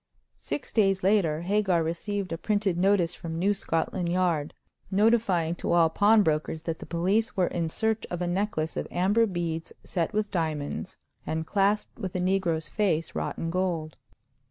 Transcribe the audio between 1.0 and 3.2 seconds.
later Hagar received a printed notice